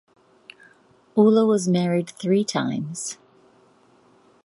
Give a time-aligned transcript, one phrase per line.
[1.15, 3.19] Ulla was married three times.